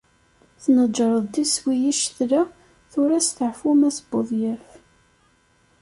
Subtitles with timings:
[0.63, 2.41] Tneǧreḍ-d iswi i ccetla,
[2.91, 4.67] tura steεfu Mass Buḍyaf.